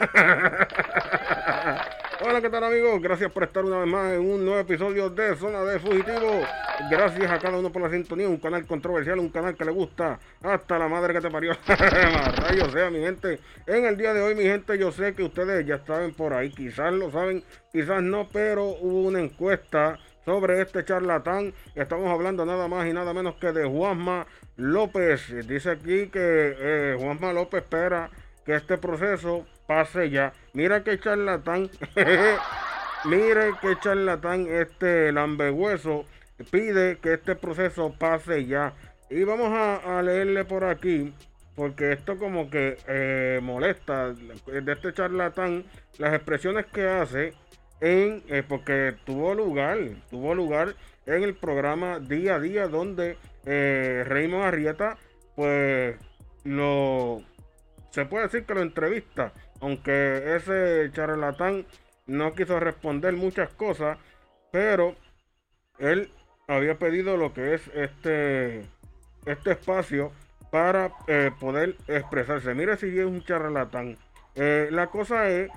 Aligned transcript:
Hola, 2.22 2.40
¿qué 2.40 2.48
tal 2.48 2.64
amigos? 2.64 3.02
Gracias 3.02 3.30
por 3.30 3.42
estar 3.42 3.62
una 3.62 3.80
vez 3.80 3.86
más 3.86 4.14
en 4.14 4.20
un 4.20 4.46
nuevo 4.46 4.60
episodio 4.60 5.10
de 5.10 5.36
Zona 5.36 5.62
de 5.62 5.78
Fugitivo. 5.78 6.40
Gracias 6.90 7.30
a 7.30 7.38
cada 7.38 7.58
uno 7.58 7.70
por 7.70 7.82
la 7.82 7.90
sintonía. 7.90 8.26
Un 8.26 8.38
canal 8.38 8.66
controversial, 8.66 9.18
un 9.18 9.28
canal 9.28 9.54
que 9.54 9.66
le 9.66 9.72
gusta 9.72 10.18
hasta 10.42 10.78
la 10.78 10.88
madre 10.88 11.12
que 11.12 11.20
te 11.20 11.30
parió. 11.30 11.52
Rayos 11.66 12.72
sea, 12.72 12.88
mi 12.88 13.00
gente. 13.00 13.40
En 13.66 13.84
el 13.84 13.98
día 13.98 14.14
de 14.14 14.22
hoy, 14.22 14.34
mi 14.34 14.44
gente, 14.44 14.78
yo 14.78 14.90
sé 14.90 15.14
que 15.14 15.22
ustedes 15.22 15.66
ya 15.66 15.84
saben 15.84 16.14
por 16.14 16.32
ahí. 16.32 16.50
Quizás 16.50 16.94
lo 16.94 17.10
saben, 17.10 17.44
quizás 17.70 18.02
no, 18.02 18.26
pero 18.32 18.68
hubo 18.68 19.02
una 19.02 19.20
encuesta 19.20 19.98
sobre 20.24 20.62
este 20.62 20.82
charlatán. 20.82 21.52
Estamos 21.74 22.10
hablando 22.10 22.46
nada 22.46 22.68
más 22.68 22.86
y 22.86 22.94
nada 22.94 23.12
menos 23.12 23.34
que 23.34 23.52
de 23.52 23.68
Juanma 23.68 24.26
López. 24.56 25.46
Dice 25.46 25.72
aquí 25.72 26.08
que 26.08 26.56
eh, 26.58 26.96
Juanma 26.98 27.34
López 27.34 27.64
espera 27.64 28.08
que 28.46 28.54
este 28.54 28.78
proceso 28.78 29.44
pase 29.70 30.10
ya. 30.10 30.32
Mira 30.52 30.82
qué 30.82 30.98
charlatán. 30.98 31.70
Mire 33.04 33.52
qué 33.62 33.76
charlatán 33.80 34.48
este 34.48 35.12
lambehueso 35.12 36.06
pide 36.50 36.98
que 36.98 37.14
este 37.14 37.36
proceso 37.36 37.94
pase 37.96 38.46
ya. 38.46 38.74
Y 39.10 39.22
vamos 39.22 39.52
a, 39.52 40.02
leerle 40.02 40.44
por 40.44 40.64
aquí, 40.64 41.14
porque 41.54 41.92
esto 41.92 42.18
como 42.18 42.50
que 42.50 42.78
eh, 42.88 43.38
molesta 43.42 44.12
de 44.12 44.72
este 44.72 44.92
charlatán 44.92 45.64
las 45.98 46.14
expresiones 46.14 46.66
que 46.66 46.88
hace 46.88 47.34
en, 47.80 48.24
eh, 48.26 48.42
porque 48.46 48.96
tuvo 49.04 49.34
lugar, 49.34 49.78
tuvo 50.10 50.34
lugar 50.34 50.74
en 51.06 51.22
el 51.22 51.34
programa 51.34 52.00
Día 52.00 52.36
a 52.36 52.40
Día, 52.40 52.66
donde 52.66 53.18
eh, 53.46 54.02
Raymond 54.04 54.44
Arrieta, 54.44 54.98
pues 55.36 55.96
lo 56.42 57.22
se 57.90 58.04
puede 58.06 58.24
decir 58.24 58.44
que 58.44 58.54
lo 58.54 58.62
entrevista 58.62 59.32
aunque 59.60 60.36
ese 60.36 60.90
charlatán 60.92 61.66
no 62.06 62.34
quiso 62.34 62.58
responder 62.58 63.14
muchas 63.14 63.50
cosas, 63.50 63.98
pero 64.50 64.94
él 65.78 66.10
había 66.48 66.78
pedido 66.78 67.16
lo 67.16 67.32
que 67.32 67.54
es 67.54 67.68
este, 67.74 68.66
este 69.26 69.52
espacio 69.52 70.12
para 70.50 70.92
eh, 71.06 71.30
poder 71.38 71.76
expresarse. 71.86 72.54
Mire 72.54 72.76
si 72.76 72.98
es 72.98 73.06
un 73.06 73.22
charlatán. 73.24 73.96
Eh, 74.34 74.68
la 74.70 74.88
cosa 74.88 75.28
es, 75.28 75.50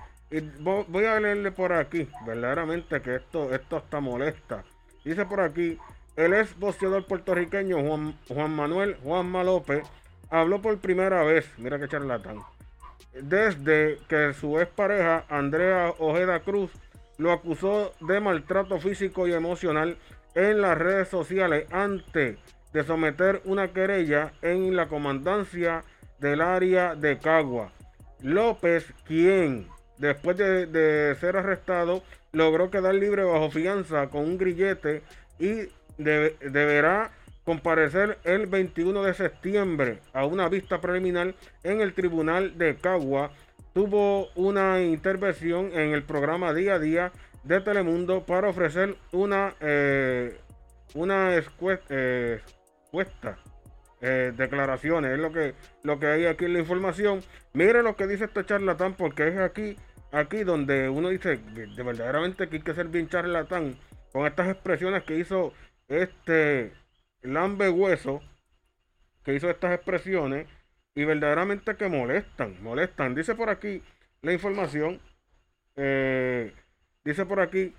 voy 0.60 1.06
a 1.06 1.20
leerle 1.20 1.52
por 1.52 1.74
aquí, 1.74 2.08
verdaderamente 2.26 3.02
que 3.02 3.16
esto, 3.16 3.54
esto 3.54 3.78
está 3.78 4.00
molesta. 4.00 4.64
Dice 5.04 5.26
por 5.26 5.42
aquí, 5.42 5.78
el 6.16 6.34
ex 6.34 6.58
boxeador 6.58 7.06
puertorriqueño 7.08 7.78
Juan, 8.28 8.56
Manuel 8.56 8.96
Juanma 9.04 9.44
López 9.44 9.84
habló 10.30 10.62
por 10.62 10.78
primera 10.80 11.24
vez, 11.24 11.50
mira 11.58 11.80
qué 11.80 11.88
charlatán, 11.88 12.40
desde 13.14 14.00
que 14.08 14.34
su 14.34 14.60
expareja 14.60 15.26
Andrea 15.30 15.94
Ojeda 16.00 16.40
Cruz 16.40 16.72
lo 17.18 17.32
acusó 17.32 17.94
de 18.02 18.20
maltrato 18.20 18.80
físico 18.80 19.28
y 19.28 19.34
emocional 19.34 19.98
en 20.36 20.62
las 20.62 20.78
redes 20.78 21.10
sociales 21.10 21.68
antes 21.72 22.38
de 22.74 22.84
someter 22.84 23.42
una 23.46 23.72
querella 23.72 24.34
en 24.42 24.76
la 24.76 24.88
comandancia 24.88 25.84
del 26.20 26.42
área 26.42 26.96
de 26.96 27.20
Cagua. 27.20 27.72
López, 28.22 28.92
quien 29.06 29.68
después 29.98 30.38
de, 30.38 31.16
ser 31.20 31.38
arrestado 31.38 32.04
logró 32.32 32.72
quedar 32.72 32.96
libre 32.96 33.24
bajo 33.24 33.52
fianza 33.52 34.08
con 34.08 34.22
un 34.22 34.38
grillete 34.38 35.04
y 35.38 35.68
deberá 35.98 37.12
comparecer 37.44 38.20
el 38.24 38.48
21 38.48 39.04
de 39.04 39.14
septiembre 39.14 40.00
a 40.14 40.26
una 40.26 40.50
vista 40.50 40.82
preliminar 40.82 41.36
en 41.64 41.82
el 41.82 41.94
Tribunal 41.94 42.58
de 42.58 42.76
Cagua. 42.76 43.32
Tuvo 43.74 44.30
una 44.36 44.82
intervención 44.82 45.72
en 45.74 45.94
el 45.94 46.04
programa 46.04 46.54
Día 46.54 46.76
a 46.76 46.80
Día 46.80 47.12
de 47.44 47.60
Telemundo 47.60 48.26
para 48.26 48.50
ofrecer 48.50 48.96
una, 49.12 49.56
eh, 49.60 50.38
una 50.94 51.36
eh, 51.36 52.40
eh, 54.02 54.34
declaraciones. 54.38 55.12
Es 55.12 55.20
lo 55.20 55.32
que, 55.32 55.56
lo 55.84 56.00
que 56.00 56.08
hay 56.08 56.26
aquí 56.26 56.46
en 56.46 56.54
la 56.54 56.60
información. 56.60 57.22
Mire 57.54 57.84
lo 57.84 57.96
que 57.96 58.08
dice 58.08 58.26
este 58.26 58.46
charlatán, 58.46 58.94
porque 58.94 59.28
es 59.28 59.38
aquí, 59.38 59.76
aquí 60.12 60.44
donde 60.44 60.88
uno 60.90 61.10
dice 61.10 61.38
de 61.38 61.84
verdaderamente 61.84 62.48
que 62.48 62.58
hay 62.58 62.62
que 62.62 62.74
ser 62.74 62.88
bien 62.88 63.10
charlatán 63.10 63.76
con 64.14 64.28
estas 64.28 64.48
expresiones 64.50 65.04
que 65.04 65.18
hizo 65.18 65.54
este 65.88 66.72
lambe 67.24 67.70
hueso 67.70 68.22
que 69.24 69.34
hizo 69.34 69.50
estas 69.50 69.74
expresiones 69.74 70.48
y 70.96 71.06
verdaderamente 71.06 71.76
que 71.76 71.88
molestan, 71.88 72.62
molestan. 72.62 73.16
Dice 73.16 73.36
por 73.36 73.50
aquí 73.50 73.82
la 74.22 74.34
información, 74.34 75.00
eh, 75.76 76.54
dice 77.04 77.26
por 77.26 77.40
aquí, 77.40 77.74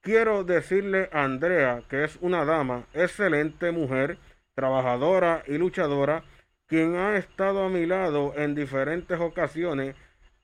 quiero 0.00 0.44
decirle 0.44 1.08
a 1.12 1.24
Andrea 1.24 1.82
que 1.88 2.04
es 2.04 2.18
una 2.20 2.44
dama, 2.44 2.86
excelente 2.92 3.72
mujer, 3.72 4.18
trabajadora 4.54 5.42
y 5.46 5.56
luchadora, 5.56 6.24
quien 6.66 6.96
ha 6.96 7.16
estado 7.16 7.64
a 7.64 7.68
mi 7.70 7.86
lado 7.86 8.34
en 8.36 8.54
diferentes 8.54 9.18
ocasiones 9.18 9.94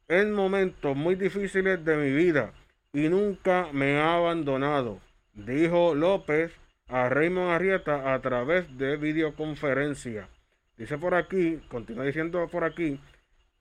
en 0.09 0.33
momentos 0.33 0.97
muy 0.97 1.15
difíciles 1.15 1.85
de 1.85 1.97
mi 1.97 2.13
vida 2.13 2.53
y 2.93 3.09
nunca 3.09 3.69
me 3.73 3.99
ha 3.99 4.15
abandonado, 4.15 5.01
dijo 5.35 5.95
López 5.95 6.53
a 6.89 7.09
Raymond 7.09 7.51
Arrieta 7.51 8.15
a 8.15 8.21
través 8.21 8.77
de 8.77 8.97
videoconferencia. 8.97 10.29
Dice 10.77 10.99
por 10.99 11.15
aquí, 11.15 11.61
continúa 11.69 12.05
diciendo 12.05 12.49
por 12.49 12.65
aquí, 12.65 13.01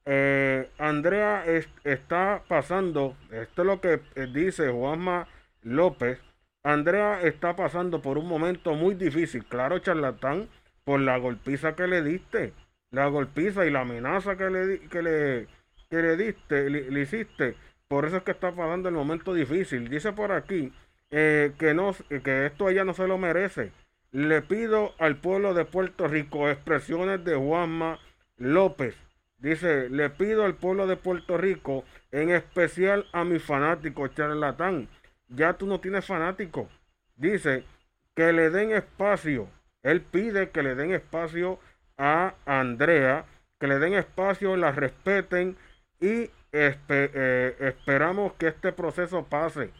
eh, 0.06 0.70
Andrea 0.78 1.46
está 1.84 2.44
pasando, 2.48 3.16
esto 3.32 3.62
es 3.62 3.66
lo 3.66 3.80
que 3.80 4.02
eh, 4.16 4.28
dice 4.34 4.70
Juanma 4.70 5.28
López, 5.62 6.20
Andrea 6.64 7.22
está 7.22 7.56
pasando 7.56 8.02
por 8.02 8.18
un 8.18 8.28
momento 8.28 8.74
muy 8.74 8.96
difícil, 8.96 9.46
claro, 9.46 9.80
charlatán, 9.80 10.50
por 10.84 11.00
la 11.00 11.18
golpiza 11.18 11.76
que 11.76 11.88
le 11.88 12.02
diste, 12.02 12.54
la 12.92 13.08
golpiza 13.08 13.66
y 13.66 13.72
la 13.72 13.82
amenaza 13.82 14.38
que 14.38 14.50
le, 14.50 14.80
que 14.90 15.02
le, 15.02 15.48
que 15.90 15.98
le 16.02 16.18
diste, 16.18 16.70
le, 16.70 17.02
hiciste, 17.02 17.56
por 17.88 18.06
eso 18.06 18.18
es 18.18 18.24
que 18.24 18.32
está 18.32 18.52
pasando 18.52 18.90
el 18.90 18.96
momento 18.96 19.34
difícil. 19.34 19.90
Dice 19.90 20.14
por 20.14 20.32
aquí 20.32 20.74
eh, 21.14 21.54
que, 21.58 21.74
no, 21.74 21.96
que 22.24 22.48
esto 22.48 22.70
ella 22.70 22.84
no 22.84 22.94
se 22.94 23.08
lo 23.08 23.18
merece 23.18 23.72
le 24.14 24.44
pido 24.44 24.94
al 25.00 25.18
pueblo 25.18 25.56
de 25.56 25.66
Puerto 25.66 26.08
Rico 26.08 26.48
expresiones 26.48 27.26
de 27.26 27.36
Juanma 27.36 28.00
López. 28.38 28.96
Dice, 29.40 29.90
le 29.90 30.12
pido 30.12 30.46
al 30.46 30.54
pueblo 30.56 30.86
de 30.86 30.98
Puerto 30.98 31.36
Rico, 31.36 31.84
en 32.12 32.30
especial 32.30 33.08
a 33.12 33.24
mi 33.24 33.40
fanático 33.40 34.08
charlatán. 34.08 34.88
Ya 35.30 35.54
tú 35.54 35.66
no 35.66 35.80
tienes 35.80 36.06
fanático. 36.06 36.70
Dice, 37.16 37.66
que 38.14 38.32
le 38.34 38.52
den 38.52 38.72
espacio. 38.72 39.50
Él 39.82 40.02
pide 40.02 40.52
que 40.52 40.62
le 40.62 40.76
den 40.76 40.92
espacio 40.92 41.60
a 41.98 42.36
Andrea, 42.46 43.26
que 43.60 43.66
le 43.66 43.80
den 43.80 43.96
espacio, 43.96 44.56
la 44.56 44.72
respeten 44.72 45.58
y 46.00 46.30
eh, 46.52 47.56
esperamos 47.60 48.34
que 48.34 48.48
este 48.50 48.72
proceso 48.72 49.26
pase. 49.26 49.72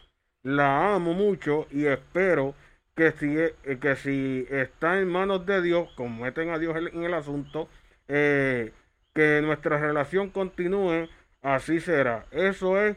La 0.44 0.94
amo 0.94 1.14
mucho 1.14 1.66
y 1.70 1.86
espero 1.86 2.54
que 2.94 3.12
si, 3.12 3.36
eh, 3.38 3.78
que 3.80 3.96
si 3.96 4.46
está 4.50 5.00
en 5.00 5.08
manos 5.08 5.46
de 5.46 5.62
Dios, 5.62 5.88
como 5.96 6.22
meten 6.22 6.50
a 6.50 6.58
Dios 6.58 6.76
en 6.76 7.02
el 7.02 7.14
asunto, 7.14 7.68
eh, 8.08 8.72
que 9.14 9.40
nuestra 9.42 9.78
relación 9.78 10.28
continúe, 10.28 11.08
así 11.42 11.80
será. 11.80 12.26
Eso 12.30 12.78
es 12.80 12.96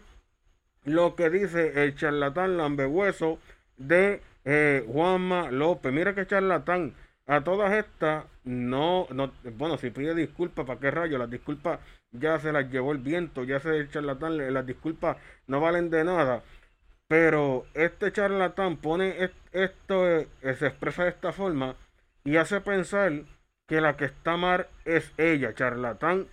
lo 0.83 1.15
que 1.15 1.29
dice 1.29 1.83
el 1.83 1.95
charlatán 1.95 2.57
lambehueso 2.57 3.39
de 3.77 4.21
eh, 4.43 4.85
Juanma 4.87 5.49
López. 5.49 5.93
Mira 5.93 6.13
que 6.13 6.27
charlatán. 6.27 6.93
A 7.29 7.43
todas 7.43 7.73
estas, 7.73 8.23
no, 8.45 9.05
no, 9.11 9.33
bueno, 9.57 9.77
si 9.77 9.89
pide 9.89 10.15
disculpas, 10.15 10.65
¿para 10.65 10.79
qué 10.79 10.91
rayo? 10.91 11.17
Las 11.17 11.29
disculpas 11.29 11.79
ya 12.11 12.39
se 12.39 12.53
las 12.53 12.71
llevó 12.71 12.93
el 12.93 12.99
viento, 12.99 13.43
ya 13.43 13.59
se 13.59 13.75
el 13.77 13.89
charlatán, 13.89 14.53
las 14.53 14.65
disculpas 14.65 15.17
no 15.45 15.59
valen 15.59 15.89
de 15.89 16.05
nada. 16.05 16.43
Pero 17.07 17.65
este 17.73 18.11
charlatán 18.11 18.77
pone 18.77 19.31
esto, 19.53 20.09
eh, 20.09 20.27
se 20.41 20.67
expresa 20.67 21.03
de 21.03 21.09
esta 21.09 21.31
forma 21.31 21.75
y 22.25 22.35
hace 22.35 22.59
pensar 22.59 23.23
que 23.67 23.81
la 23.81 23.95
que 23.95 24.05
está 24.05 24.35
mal 24.37 24.67
es 24.85 25.13
ella, 25.17 25.53
charlatán, 25.53 26.27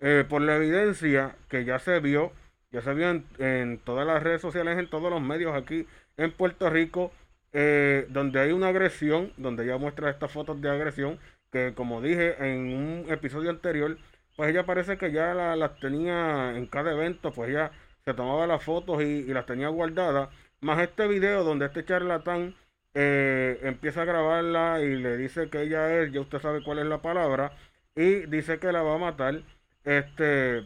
eh, 0.00 0.24
por 0.28 0.42
la 0.42 0.56
evidencia 0.56 1.36
que 1.48 1.64
ya 1.64 1.78
se 1.78 2.00
vio, 2.00 2.32
ya 2.72 2.80
se 2.82 2.94
vio 2.94 3.22
en, 3.38 3.78
todas 3.78 4.06
las 4.06 4.22
redes 4.22 4.40
sociales, 4.42 4.78
en 4.78 4.90
todos 4.90 5.10
los 5.10 5.22
medios 5.22 5.54
aquí 5.54 5.86
en 6.16 6.32
Puerto 6.32 6.70
Rico, 6.70 7.12
eh, 7.52 8.06
donde 8.10 8.40
hay 8.40 8.52
una 8.52 8.68
agresión, 8.68 9.32
donde 9.36 9.64
ella 9.64 9.78
muestra 9.78 10.10
estas 10.10 10.32
fotos 10.32 10.60
de 10.60 10.70
agresión, 10.70 11.18
que 11.52 11.72
como 11.74 12.02
dije 12.02 12.36
en 12.44 12.74
un 12.74 13.06
episodio 13.10 13.50
anterior, 13.50 13.96
pues 14.36 14.50
ella 14.50 14.66
parece 14.66 14.98
que 14.98 15.12
ya 15.12 15.34
las 15.34 15.78
tenía 15.80 16.56
en 16.56 16.66
cada 16.66 16.92
evento, 16.92 17.32
pues 17.32 17.50
ella 17.50 17.70
se 18.06 18.14
tomaba 18.14 18.46
las 18.46 18.62
fotos 18.62 19.02
y, 19.02 19.24
las 19.24 19.46
tenía 19.46 19.68
guardadas. 19.68 20.28
Más 20.60 20.80
este 20.80 21.08
video 21.08 21.42
donde 21.42 21.66
este 21.66 21.84
charlatán 21.84 22.54
eh, 22.94 23.58
empieza 23.62 24.02
a 24.02 24.04
grabarla 24.04 24.80
y 24.80 24.94
le 24.94 25.16
dice 25.16 25.50
que 25.50 25.62
ella 25.62 25.92
es, 26.00 26.12
ya 26.12 26.20
usted 26.20 26.38
sabe 26.40 26.62
cuál 26.62 26.78
es 26.78 26.86
la 26.86 27.02
palabra, 27.02 27.52
y 27.96 28.26
dice 28.26 28.60
que 28.60 28.70
la 28.70 28.82
va 28.82 28.94
a 28.94 28.98
matar. 28.98 29.42
Este, 29.84 30.64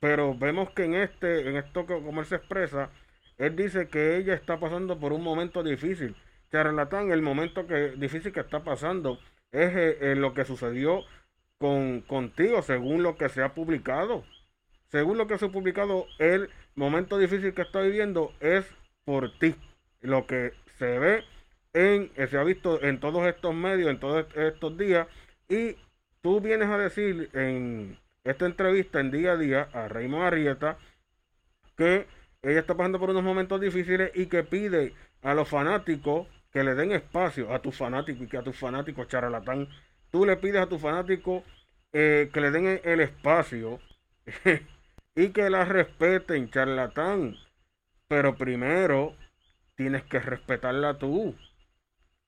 pero 0.00 0.34
vemos 0.38 0.70
que 0.70 0.84
en 0.84 0.94
este, 0.94 1.48
en 1.48 1.56
esto 1.56 1.84
como 1.84 2.20
él 2.20 2.26
se 2.26 2.36
expresa, 2.36 2.90
él 3.36 3.54
dice 3.54 3.88
que 3.88 4.16
ella 4.16 4.32
está 4.32 4.58
pasando 4.58 4.98
por 4.98 5.12
un 5.12 5.22
momento 5.22 5.62
difícil. 5.62 6.16
Charlatán, 6.50 7.12
el 7.12 7.20
momento 7.20 7.66
que 7.66 7.90
difícil 7.98 8.32
que 8.32 8.40
está 8.40 8.64
pasando 8.64 9.18
es 9.52 9.76
eh, 9.76 9.98
eh, 10.00 10.14
lo 10.16 10.32
que 10.32 10.46
sucedió 10.46 11.02
con 11.58 12.00
contigo, 12.00 12.62
según 12.62 13.02
lo 13.02 13.18
que 13.18 13.28
se 13.28 13.42
ha 13.42 13.52
publicado. 13.54 14.24
Según 14.90 15.18
lo 15.18 15.26
que 15.26 15.36
se 15.36 15.46
ha 15.46 15.48
publicado, 15.50 16.06
él 16.18 16.48
momento 16.78 17.18
difícil 17.18 17.52
que 17.52 17.62
está 17.62 17.80
viviendo 17.80 18.32
es 18.40 18.64
por 19.04 19.36
ti. 19.38 19.54
Lo 20.00 20.26
que 20.26 20.52
se 20.78 20.98
ve 20.98 21.24
en, 21.72 22.10
eh, 22.16 22.26
se 22.28 22.38
ha 22.38 22.44
visto 22.44 22.82
en 22.82 23.00
todos 23.00 23.26
estos 23.26 23.54
medios, 23.54 23.90
en 23.90 24.00
todos 24.00 24.26
estos 24.34 24.78
días, 24.78 25.06
y 25.48 25.76
tú 26.22 26.40
vienes 26.40 26.68
a 26.68 26.78
decir 26.78 27.28
en 27.32 27.98
esta 28.24 28.46
entrevista 28.46 29.00
en 29.00 29.10
día 29.10 29.32
a 29.32 29.36
día 29.36 29.68
a 29.72 29.88
Raymond 29.88 30.24
Arrieta 30.24 30.78
que 31.76 32.06
ella 32.42 32.60
está 32.60 32.76
pasando 32.76 32.98
por 32.98 33.10
unos 33.10 33.22
momentos 33.22 33.60
difíciles 33.60 34.10
y 34.14 34.26
que 34.26 34.44
pide 34.44 34.94
a 35.22 35.34
los 35.34 35.48
fanáticos 35.48 36.26
que 36.52 36.62
le 36.64 36.74
den 36.74 36.92
espacio 36.92 37.52
a 37.52 37.60
tus 37.60 37.76
fanáticos 37.76 38.22
y 38.22 38.28
que 38.28 38.38
a 38.38 38.42
tus 38.42 38.56
fanáticos 38.56 39.08
charlatán, 39.08 39.68
tú 40.10 40.24
le 40.24 40.36
pides 40.36 40.62
a 40.62 40.68
tus 40.68 40.80
fanáticos 40.80 41.42
eh, 41.92 42.30
que 42.32 42.40
le 42.40 42.50
den 42.50 42.80
el 42.84 43.00
espacio 43.00 43.80
y 45.18 45.30
que 45.30 45.50
la 45.50 45.64
respeten, 45.64 46.48
charlatán. 46.48 47.34
Pero 48.06 48.36
primero 48.36 49.16
tienes 49.74 50.04
que 50.04 50.20
respetarla 50.20 50.98
tú. 50.98 51.34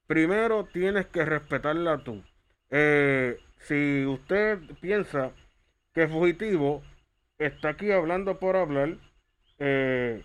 Primero 0.08 0.64
tienes 0.64 1.06
que 1.06 1.24
respetarla 1.24 1.98
tú. 2.02 2.24
Eh, 2.68 3.38
si 3.58 4.04
usted 4.06 4.58
piensa 4.80 5.30
que 5.94 6.08
Fugitivo 6.08 6.82
está 7.38 7.68
aquí 7.70 7.92
hablando 7.92 8.40
por 8.40 8.56
hablar, 8.56 8.96
eh, 9.60 10.24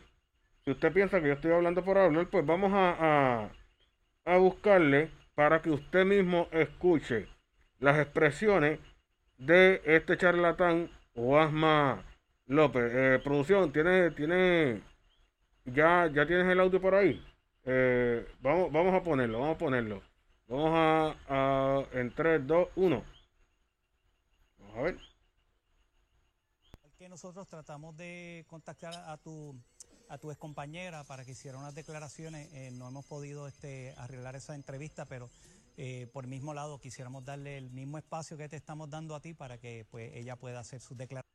si 0.64 0.72
usted 0.72 0.92
piensa 0.92 1.22
que 1.22 1.28
yo 1.28 1.34
estoy 1.34 1.52
hablando 1.52 1.86
por 1.86 2.00
hablar, 2.00 2.28
pues 2.32 2.48
vamos 2.48 2.72
a, 2.74 3.52
a, 4.26 4.38
buscarle 4.38 5.12
para 5.36 5.62
que 5.62 5.70
usted 5.70 6.04
mismo 6.04 6.48
escuche 6.52 7.28
las 7.78 8.00
expresiones 8.00 8.80
de 9.38 9.84
este 9.86 10.18
charlatán 10.18 10.90
o 11.14 11.38
asma 11.38 12.04
López, 12.47 12.92
eh, 12.94 13.19
producción, 13.24 13.71
¿tiene, 13.71 14.12
tiene, 14.12 14.83
ya, 15.65 16.07
ya 16.13 16.27
tienes 16.27 16.45
el 16.47 16.59
audio 16.59 16.80
por 16.80 16.94
ahí? 16.94 17.19
Eh, 17.63 18.24
vamos, 18.39 18.71
vamos 18.71 18.94
a 18.94 19.03
ponerlo, 19.03 19.39
vamos 19.39 19.56
a 19.56 19.57
ponerlo. 19.57 20.03
Vamos 20.47 20.71
a, 21.27 21.83
en 21.94 22.13
3, 22.13 22.45
2, 22.45 22.68
1. 22.75 23.03
Vamos 24.59 24.77
a 24.77 24.81
ver. 24.83 25.00
Que 27.00 27.09
nosotros 27.09 27.47
tratamos 27.47 27.97
de 27.97 28.45
contactar 28.47 28.94
a 28.94 29.18
tu 29.18 29.56
a 30.07 30.19
tu 30.19 30.31
compañera 30.35 31.04
para 31.04 31.25
que 31.25 31.31
hiciera 31.31 31.57
unas 31.57 31.73
declaraciones. 31.73 32.54
Eh, 32.54 32.69
no 32.71 32.87
hemos 32.87 33.06
podido 33.06 33.47
este, 33.47 33.95
arreglar 33.97 34.35
esa 34.35 34.54
entrevista, 34.54 35.06
pero 35.06 35.31
por 36.14 36.23
el 36.23 36.30
mismo 36.30 36.54
lado 36.54 36.80
quisiéramos 36.80 37.25
darle 37.25 37.57
el 37.57 37.69
mismo 37.71 37.97
espacio 37.97 38.37
que 38.37 38.47
te 38.47 38.56
estamos 38.56 38.90
dando 38.90 39.14
a 39.14 39.19
ti 39.19 39.33
para 39.33 39.57
que 39.57 39.85
pues 39.90 40.16
ella 40.16 40.37
pueda 40.37 40.59
hacer 40.59 40.80
sus 40.80 40.95
declaraciones 40.95 41.34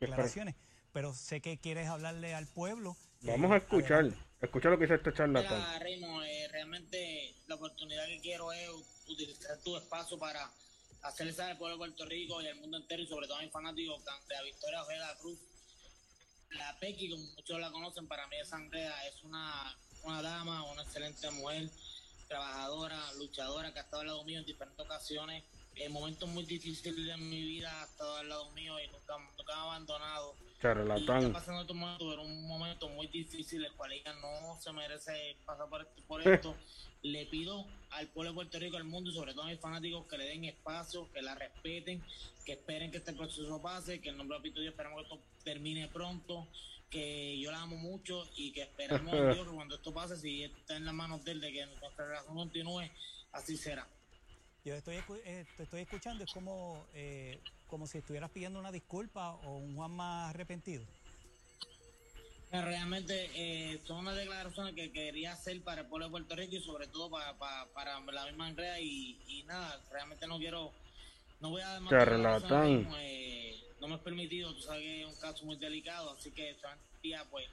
declaraciones. 0.00 0.54
Pero 0.92 1.12
sé 1.14 1.40
que 1.40 1.58
quieres 1.58 1.88
hablarle 1.88 2.34
al 2.34 2.46
pueblo. 2.46 2.96
Vamos 3.22 3.50
a 3.50 3.56
escuchar, 3.56 4.06
escuchar 4.40 4.72
lo 4.72 4.78
que 4.78 4.84
dice 4.84 4.94
este 4.94 5.12
charlatán. 5.12 5.82
Eh, 5.82 6.48
realmente 6.50 7.34
la 7.46 7.56
oportunidad 7.56 8.06
que 8.06 8.20
quiero 8.20 8.52
es 8.52 8.68
utilizar 9.08 9.58
tu 9.62 9.76
espacio 9.76 10.18
para 10.18 10.50
hacerle 11.02 11.32
saber 11.32 11.52
al 11.52 11.58
pueblo 11.58 11.76
de 11.76 11.78
Puerto 11.78 12.04
Rico 12.06 12.40
y 12.40 12.48
al 12.48 12.56
mundo 12.56 12.78
entero 12.78 13.02
y 13.02 13.06
sobre 13.06 13.26
todo 13.26 13.38
a 13.38 13.42
mis 13.42 13.52
fanáticos 13.52 14.02
de 14.04 14.34
la 14.34 14.42
Victoria 14.42 14.82
Ojeda 14.82 15.16
Cruz. 15.20 15.38
La 16.50 16.78
Pequi, 16.80 17.10
como 17.10 17.24
muchos 17.24 17.60
la 17.60 17.70
conocen, 17.70 18.08
para 18.08 18.26
mí 18.28 18.36
es 18.40 18.52
Andrea, 18.52 18.94
es 19.06 19.22
una, 19.22 19.76
una 20.04 20.22
dama, 20.22 20.64
una 20.72 20.82
excelente 20.82 21.30
mujer, 21.32 21.68
trabajadora, 22.26 23.12
luchadora, 23.14 23.72
que 23.72 23.80
ha 23.80 23.82
estado 23.82 24.00
al 24.00 24.06
lado 24.08 24.24
mío 24.24 24.38
en 24.38 24.46
diferentes 24.46 24.84
ocasiones 24.84 25.44
en 25.80 25.92
momentos 25.92 26.28
muy 26.28 26.44
difíciles 26.44 26.96
de 26.96 27.16
mi 27.16 27.42
vida 27.42 27.80
ha 27.80 27.84
estado 27.84 28.16
al 28.16 28.28
lado 28.28 28.50
mío 28.50 28.78
y 28.80 28.88
nunca, 28.88 29.16
nunca 29.18 29.44
me 29.46 29.52
ha 29.52 29.62
abandonado. 29.62 30.34
Y 30.60 31.02
está 31.02 31.32
pasando 31.32 31.62
estos 31.62 31.76
momentos, 31.76 32.06
pero 32.10 32.22
un 32.22 32.48
momento 32.48 32.88
muy 32.88 33.06
difícil, 33.06 33.64
el 33.64 33.72
cual 33.72 33.92
ella 33.92 34.12
no 34.14 34.58
se 34.60 34.72
merece 34.72 35.36
pasar 35.44 35.68
por, 35.68 35.86
por 36.06 36.26
esto. 36.26 36.56
Le 37.02 37.26
pido 37.26 37.64
al 37.90 38.08
pueblo 38.08 38.32
de 38.32 38.34
Puerto 38.34 38.58
Rico, 38.58 38.76
al 38.76 38.82
mundo 38.82 39.10
y 39.10 39.14
sobre 39.14 39.32
todo 39.32 39.44
a 39.44 39.48
mis 39.48 39.60
fanáticos 39.60 40.04
que 40.08 40.18
le 40.18 40.24
den 40.24 40.46
espacio, 40.46 41.08
que 41.12 41.22
la 41.22 41.36
respeten, 41.36 42.02
que 42.44 42.54
esperen 42.54 42.90
que 42.90 42.96
este 42.96 43.12
proceso 43.12 43.62
pase, 43.62 44.00
que 44.00 44.08
el 44.08 44.16
nombre 44.16 44.36
de 44.38 44.42
Pito 44.42 44.60
Dios 44.60 44.72
esperamos 44.72 44.98
que 44.98 45.14
esto 45.14 45.20
termine 45.44 45.86
pronto, 45.86 46.48
que 46.90 47.38
yo 47.38 47.52
la 47.52 47.62
amo 47.62 47.76
mucho 47.76 48.28
y 48.34 48.50
que 48.50 48.62
esperamos 48.62 49.14
a 49.14 49.16
Dios 49.32 49.46
que 49.46 49.54
cuando 49.54 49.76
esto 49.76 49.94
pase, 49.94 50.16
si 50.16 50.42
está 50.42 50.76
en 50.76 50.86
las 50.86 50.94
manos 50.94 51.24
de 51.24 51.30
él, 51.30 51.40
de 51.40 51.52
que 51.52 51.66
nuestra 51.66 52.04
relación 52.04 52.34
continúe, 52.34 52.90
así 53.30 53.56
será. 53.56 53.86
Yo 54.68 54.74
estoy, 54.74 54.96
eh, 55.24 55.46
te 55.56 55.62
estoy 55.62 55.80
escuchando, 55.80 56.24
es 56.24 56.30
como, 56.30 56.86
eh, 56.92 57.40
como 57.68 57.86
si 57.86 57.96
estuvieras 57.96 58.30
pidiendo 58.30 58.60
una 58.60 58.70
disculpa 58.70 59.30
o 59.46 59.56
un 59.56 59.74
Juan 59.74 59.92
más 59.92 60.28
arrepentido. 60.28 60.84
realmente 62.52 63.30
eh, 63.34 63.80
son 63.86 64.00
unas 64.00 64.16
declaraciones 64.16 64.74
que 64.74 64.92
quería 64.92 65.32
hacer 65.32 65.62
para 65.62 65.80
el 65.80 65.86
pueblo 65.86 66.08
de 66.08 66.10
Puerto 66.10 66.36
Rico 66.36 66.56
y 66.56 66.60
sobre 66.60 66.86
todo 66.86 67.08
para, 67.08 67.38
para, 67.38 67.66
para 67.74 67.98
la 67.98 68.26
misma 68.26 68.48
Andrea 68.48 68.78
y, 68.78 69.18
y, 69.26 69.42
nada, 69.44 69.82
realmente 69.90 70.26
no 70.26 70.36
quiero, 70.36 70.70
no 71.40 71.48
voy 71.48 71.62
a 71.62 71.72
demostrar 71.72 72.12
eh, 73.00 73.54
no 73.80 73.88
me 73.88 73.94
es 73.94 74.00
permitido, 74.02 74.52
tú 74.54 74.60
sabes 74.60 74.82
que 74.82 75.00
es 75.00 75.08
un 75.08 75.18
caso 75.18 75.46
muy 75.46 75.56
delicado, 75.56 76.10
así 76.10 76.30
que 76.30 76.54
día 77.02 77.24
pues, 77.30 77.46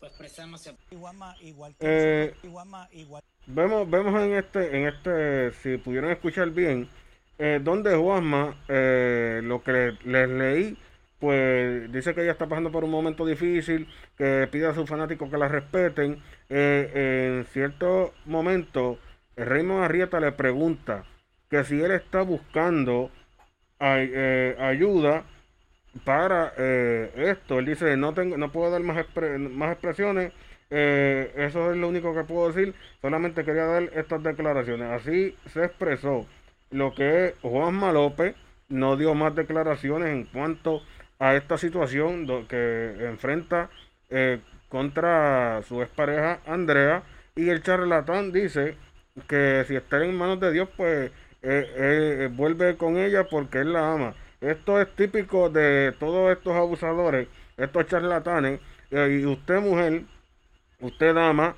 pues 0.00 0.10
expresarme 0.10 0.56
hacia... 0.56 0.74
Igual, 0.90 1.14
igual, 1.42 1.76
eh, 1.78 2.34
igual, 2.42 2.88
igual. 2.90 3.22
Vemos, 3.48 3.88
vemos 3.88 4.20
en 4.20 4.32
este, 4.34 4.76
en 4.76 4.88
este, 4.88 5.52
si 5.52 5.76
pudieron 5.76 6.10
escuchar 6.10 6.50
bien, 6.50 6.88
eh, 7.38 7.60
donde 7.62 7.94
Juanma, 7.94 8.56
eh, 8.66 9.40
lo 9.44 9.62
que 9.62 9.92
les 10.04 10.28
leí, 10.28 10.76
pues 11.20 11.90
dice 11.92 12.12
que 12.12 12.22
ella 12.22 12.32
está 12.32 12.48
pasando 12.48 12.72
por 12.72 12.82
un 12.82 12.90
momento 12.90 13.24
difícil, 13.24 13.86
que 14.18 14.48
pide 14.50 14.66
a 14.66 14.74
sus 14.74 14.88
fanáticos 14.88 15.30
que 15.30 15.38
la 15.38 15.46
respeten. 15.46 16.20
Eh, 16.50 17.38
en 17.38 17.44
cierto 17.52 18.14
momento, 18.24 18.98
Raymond 19.36 19.84
Arrieta 19.84 20.18
le 20.18 20.32
pregunta 20.32 21.04
que 21.48 21.62
si 21.62 21.80
él 21.80 21.92
está 21.92 22.22
buscando 22.22 23.12
eh, 23.78 24.56
ayuda 24.58 25.24
para 26.04 26.52
esto. 26.56 27.60
Él 27.60 27.66
dice, 27.66 27.96
no, 27.96 28.12
tengo, 28.12 28.36
no 28.36 28.50
puedo 28.50 28.72
dar 28.72 28.82
más, 28.82 29.06
más 29.50 29.72
expresiones. 29.72 30.32
Eso 30.70 31.70
es 31.70 31.76
lo 31.76 31.88
único 31.88 32.14
que 32.14 32.24
puedo 32.24 32.52
decir. 32.52 32.74
Solamente 33.00 33.44
quería 33.44 33.64
dar 33.64 33.82
estas 33.94 34.22
declaraciones. 34.22 34.90
Así 34.90 35.36
se 35.52 35.64
expresó 35.64 36.26
lo 36.70 36.94
que 36.94 37.26
es 37.26 37.34
Juanma 37.42 37.92
López. 37.92 38.34
No 38.68 38.96
dio 38.96 39.14
más 39.14 39.34
declaraciones 39.34 40.08
en 40.08 40.24
cuanto 40.24 40.82
a 41.18 41.34
esta 41.34 41.58
situación 41.58 42.26
que 42.48 42.94
enfrenta 43.00 43.70
eh, 44.10 44.40
contra 44.68 45.62
su 45.66 45.82
expareja 45.82 46.40
Andrea 46.46 47.02
y 47.34 47.48
el 47.48 47.62
charlatán 47.62 48.32
dice 48.32 48.76
que 49.28 49.64
si 49.66 49.76
está 49.76 50.04
en 50.04 50.16
manos 50.16 50.40
de 50.40 50.52
Dios 50.52 50.68
pues 50.76 51.10
eh, 51.42 51.72
eh, 51.76 52.28
vuelve 52.32 52.76
con 52.76 52.98
ella 52.98 53.24
porque 53.24 53.58
él 53.58 53.72
la 53.72 53.92
ama 53.92 54.14
esto 54.40 54.80
es 54.80 54.88
típico 54.94 55.48
de 55.48 55.94
todos 55.98 56.36
estos 56.36 56.54
abusadores 56.54 57.28
estos 57.56 57.86
charlatanes 57.86 58.60
y 58.90 59.24
usted 59.24 59.60
mujer 59.60 60.02
usted 60.80 61.14
dama 61.14 61.56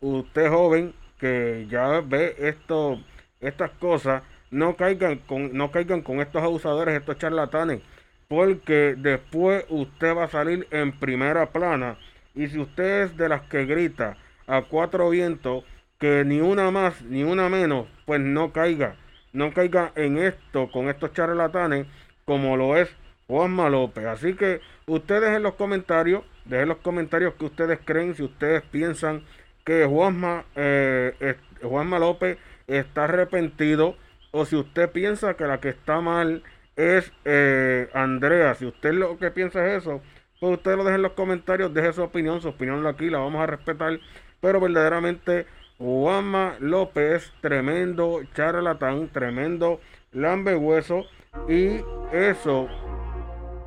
usted 0.00 0.50
joven 0.50 0.94
que 1.18 1.66
ya 1.70 2.00
ve 2.00 2.34
esto 2.38 2.98
estas 3.40 3.70
cosas 3.72 4.22
no 4.50 4.76
caigan 4.76 5.18
con 5.18 5.52
no 5.52 5.70
caigan 5.70 6.02
con 6.02 6.20
estos 6.20 6.42
abusadores 6.42 6.98
estos 6.98 7.18
charlatanes 7.18 7.82
porque 8.30 8.94
después 8.96 9.64
usted 9.70 10.16
va 10.16 10.24
a 10.24 10.28
salir 10.28 10.68
en 10.70 10.92
primera 10.92 11.46
plana. 11.46 11.98
Y 12.32 12.46
si 12.46 12.60
usted 12.60 13.02
es 13.02 13.16
de 13.16 13.28
las 13.28 13.42
que 13.42 13.66
grita 13.66 14.18
a 14.46 14.62
cuatro 14.62 15.10
vientos 15.10 15.64
que 15.98 16.24
ni 16.24 16.40
una 16.40 16.70
más 16.70 17.02
ni 17.02 17.24
una 17.24 17.48
menos, 17.48 17.88
pues 18.06 18.20
no 18.20 18.52
caiga, 18.52 18.94
no 19.32 19.52
caiga 19.52 19.90
en 19.96 20.16
esto 20.16 20.70
con 20.70 20.88
estos 20.88 21.12
charlatanes 21.12 21.88
como 22.24 22.56
lo 22.56 22.76
es 22.76 22.88
Juanma 23.26 23.68
López. 23.68 24.06
Así 24.06 24.34
que 24.34 24.60
ustedes 24.86 25.36
en 25.36 25.42
los 25.42 25.54
comentarios, 25.54 26.22
dejen 26.50 26.68
los 26.68 26.78
comentarios 26.78 27.34
que 27.34 27.46
ustedes 27.46 27.78
creen, 27.84 28.14
si 28.14 28.22
ustedes 28.22 28.62
piensan 28.62 29.22
que 29.64 29.86
Juanma, 29.86 30.44
eh, 30.56 31.36
Juanma 31.62 31.98
López 31.98 32.38
está 32.66 33.04
arrepentido 33.04 33.96
o 34.32 34.44
si 34.44 34.56
usted 34.56 34.90
piensa 34.90 35.34
que 35.34 35.44
la 35.44 35.60
que 35.60 35.70
está 35.70 36.00
mal 36.00 36.42
es 36.76 37.12
eh, 37.24 37.88
Andrea. 37.94 38.54
Si 38.54 38.66
usted 38.66 38.92
lo 38.92 39.18
que 39.18 39.30
piensa 39.30 39.66
es 39.66 39.82
eso, 39.82 40.02
pues 40.38 40.54
usted 40.54 40.76
lo 40.76 40.84
deje 40.84 40.96
en 40.96 41.02
los 41.02 41.12
comentarios, 41.12 41.72
deje 41.72 41.92
su 41.92 42.02
opinión, 42.02 42.40
su 42.40 42.48
opinión 42.48 42.86
aquí 42.86 43.10
la 43.10 43.18
vamos 43.18 43.42
a 43.42 43.46
respetar. 43.46 43.98
Pero 44.40 44.60
verdaderamente 44.60 45.46
Juanma 45.78 46.56
López, 46.60 47.32
tremendo 47.40 48.20
charlatán, 48.34 49.08
tremendo 49.08 49.80
lambe 50.12 50.56
hueso. 50.56 51.04
Y 51.48 51.80
eso 52.12 52.68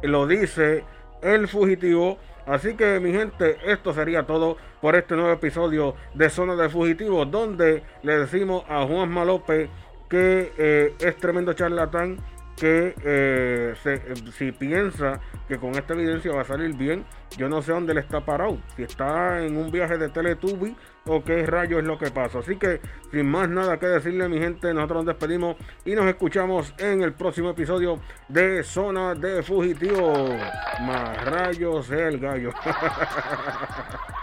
lo 0.02 0.28
dice 0.28 0.84
el 1.22 1.48
fugitivo. 1.48 2.18
Así 2.46 2.76
que 2.76 3.00
mi 3.00 3.12
gente, 3.12 3.58
esto 3.66 3.94
sería 3.94 4.24
todo 4.24 4.58
por 4.82 4.96
este 4.96 5.16
nuevo 5.16 5.32
episodio 5.32 5.96
de 6.14 6.30
Zona 6.30 6.56
de 6.56 6.70
Fugitivos, 6.70 7.30
donde 7.32 7.84
le 8.02 8.20
decimos 8.20 8.64
a 8.68 8.86
Juanma 8.86 9.24
López 9.24 9.70
que 10.10 10.52
eh, 10.58 10.94
es 11.00 11.18
tremendo 11.18 11.54
charlatán 11.54 12.18
que 12.56 12.96
eh, 13.04 13.74
si 14.38 14.52
piensa 14.52 15.20
que 15.48 15.58
con 15.58 15.76
esta 15.76 15.94
evidencia 15.94 16.34
va 16.34 16.42
a 16.42 16.46
salir 16.46 16.76
bien, 16.76 17.06
yo 17.38 17.50
no 17.50 17.62
sé 17.62 17.72
dónde 17.72 17.94
le 17.94 18.02
está 18.02 18.22
parado, 18.22 18.58
si 18.76 18.84
está 18.84 19.44
en 19.44 19.58
un 19.58 19.72
viaje 19.72 19.98
de 19.98 20.10
Teletubby 20.10 20.76
o 21.06 21.24
qué 21.24 21.46
rayo 21.46 21.80
es 21.80 21.86
lo 21.86 21.98
que 21.98 22.12
pasa. 22.12 22.40
Así 22.40 22.56
que 22.58 22.80
sin 23.12 23.30
más 23.30 23.50
nada 23.50 23.78
que 23.78 23.88
decirle 23.88 24.30
mi 24.30 24.40
gente, 24.40 24.74
nosotros 24.74 25.06
nos 25.06 25.18
despedimos 25.18 25.58
y 25.84 25.96
nos 25.96 26.06
escuchamos 26.06 26.74
en 26.78 27.02
el 27.02 27.14
próximo 27.14 27.50
episodio 27.50 28.00
de 28.30 28.64
Zona 28.64 29.16
de 29.16 29.42
Fugitivo. 29.44 30.30
Más 30.82 31.26
rayos 31.26 31.90
el 31.92 32.20
gallo. 32.20 32.52